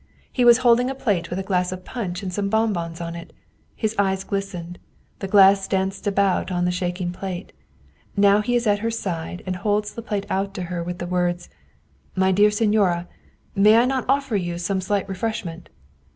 He 0.31 0.43
was 0.43 0.57
holding 0.65 0.89
a 0.89 0.95
plate 0.95 1.29
with 1.29 1.37
a 1.37 1.43
glass 1.43 1.71
of 1.71 1.85
punch 1.85 2.23
and 2.23 2.33
some 2.33 2.49
bonbons 2.49 2.99
on 2.99 3.13
it; 3.15 3.33
his 3.75 3.93
eyes 3.99 4.23
glistened; 4.23 4.79
the 5.19 5.27
glass 5.27 5.67
danced 5.67 6.07
about 6.07 6.49
on 6.49 6.65
the 6.65 6.71
shaking 6.71 7.11
plate. 7.11 7.53
Now 8.17 8.41
he 8.41 8.55
is 8.55 8.65
at 8.65 8.79
her 8.79 8.89
side 8.89 9.43
and 9.45 9.57
holds 9.57 9.93
the 9.93 10.01
plate 10.01 10.25
out 10.27 10.55
to 10.55 10.63
her 10.73 10.83
with 10.83 10.97
the 10.97 11.05
words," 11.05 11.49
My 12.15 12.31
dear 12.31 12.49
signora, 12.49 13.07
may 13.53 13.77
I 13.77 13.85
not 13.85 14.05
offer 14.09 14.35
you 14.35 14.57
some 14.57 14.81
slight 14.81 15.07
re 15.07 15.13
freshment? 15.13 15.67